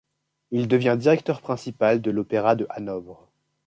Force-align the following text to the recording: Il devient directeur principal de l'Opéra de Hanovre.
Il 0.49 0.67
devient 0.67 0.95
directeur 0.99 1.41
principal 1.43 2.01
de 2.01 2.09
l'Opéra 2.09 2.55
de 2.55 2.65
Hanovre. 2.71 3.27